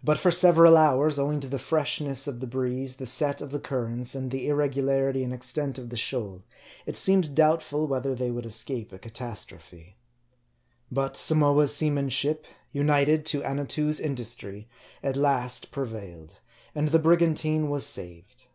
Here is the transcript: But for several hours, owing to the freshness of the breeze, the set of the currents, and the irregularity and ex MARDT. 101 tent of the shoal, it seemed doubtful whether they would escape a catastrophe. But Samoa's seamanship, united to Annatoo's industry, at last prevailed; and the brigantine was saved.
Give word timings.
But 0.00 0.16
for 0.16 0.30
several 0.30 0.76
hours, 0.76 1.18
owing 1.18 1.40
to 1.40 1.48
the 1.48 1.58
freshness 1.58 2.28
of 2.28 2.38
the 2.38 2.46
breeze, 2.46 2.98
the 2.98 3.04
set 3.04 3.42
of 3.42 3.50
the 3.50 3.58
currents, 3.58 4.14
and 4.14 4.30
the 4.30 4.46
irregularity 4.46 5.24
and 5.24 5.32
ex 5.32 5.48
MARDT. 5.48 5.56
101 5.56 5.74
tent 5.76 5.82
of 5.82 5.90
the 5.90 5.96
shoal, 5.96 6.42
it 6.86 6.94
seemed 6.96 7.34
doubtful 7.34 7.88
whether 7.88 8.14
they 8.14 8.30
would 8.30 8.46
escape 8.46 8.92
a 8.92 8.98
catastrophe. 9.00 9.96
But 10.88 11.16
Samoa's 11.16 11.74
seamanship, 11.74 12.46
united 12.70 13.26
to 13.26 13.42
Annatoo's 13.42 13.98
industry, 13.98 14.68
at 15.02 15.16
last 15.16 15.72
prevailed; 15.72 16.38
and 16.72 16.90
the 16.90 17.00
brigantine 17.00 17.68
was 17.68 17.84
saved. 17.84 18.46